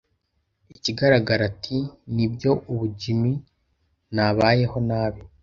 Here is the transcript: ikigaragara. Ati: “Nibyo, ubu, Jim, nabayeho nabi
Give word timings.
ikigaragara. 0.75 1.43
Ati: 1.51 1.77
“Nibyo, 2.15 2.51
ubu, 2.71 2.85
Jim, 2.99 3.21
nabayeho 4.15 4.77
nabi 4.89 5.21